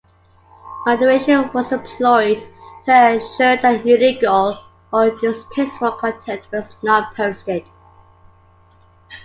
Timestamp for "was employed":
1.53-2.41